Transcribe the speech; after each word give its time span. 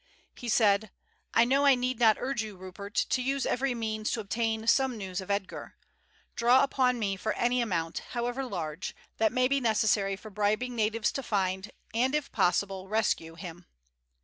He 0.33 0.49
said: 0.49 0.89
"I 1.35 1.45
know 1.45 1.63
I 1.63 1.75
need 1.75 1.99
not 1.99 2.17
urge 2.19 2.41
you, 2.41 2.57
Rupert, 2.57 2.95
to 2.95 3.21
use 3.21 3.45
every 3.45 3.75
means 3.75 4.09
to 4.09 4.19
obtain 4.19 4.65
some 4.65 4.97
news 4.97 5.21
of 5.21 5.29
Edgar. 5.29 5.75
Draw 6.35 6.63
upon 6.63 6.97
me 6.97 7.15
for 7.15 7.33
any 7.33 7.61
amount, 7.61 7.99
however 8.13 8.43
large, 8.43 8.95
that 9.17 9.31
may 9.31 9.47
be 9.47 9.59
necessary 9.61 10.15
for 10.15 10.31
bribing 10.31 10.75
natives 10.75 11.11
to 11.11 11.21
find, 11.21 11.69
and 11.93 12.15
if 12.15 12.31
possible 12.31 12.87
rescue, 12.87 13.35
him. 13.35 13.67